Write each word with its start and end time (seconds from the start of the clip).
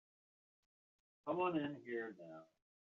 Come 1.27 1.37
on 1.39 1.57
in 1.59 1.75
here 1.85 2.15
now. 2.17 2.45